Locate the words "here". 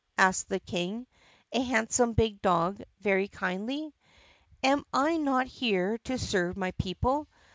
5.45-5.99